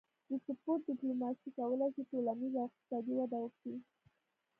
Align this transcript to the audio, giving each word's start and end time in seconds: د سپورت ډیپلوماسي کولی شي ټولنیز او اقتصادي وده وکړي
د 0.27 0.31
سپورت 0.45 0.81
ډیپلوماسي 0.89 1.49
کولی 1.57 1.87
شي 1.95 2.01
ټولنیز 2.11 2.53
او 2.61 2.65
اقتصادي 2.69 3.13
وده 3.17 3.37
وکړي 3.41 3.75